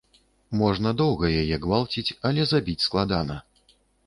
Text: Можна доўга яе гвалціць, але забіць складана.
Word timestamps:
Можна 0.61 0.93
доўга 1.01 1.29
яе 1.41 1.55
гвалціць, 1.67 2.15
але 2.31 2.41
забіць 2.53 2.79
складана. 2.89 3.39